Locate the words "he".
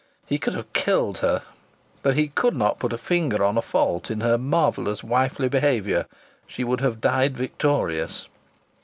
0.25-0.39, 2.15-2.29